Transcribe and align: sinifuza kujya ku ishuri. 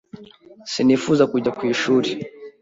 sinifuza 0.71 1.23
kujya 1.31 1.51
ku 1.57 1.61
ishuri. 1.73 2.09